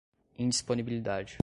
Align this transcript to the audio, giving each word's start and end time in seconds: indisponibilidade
indisponibilidade 0.37 1.37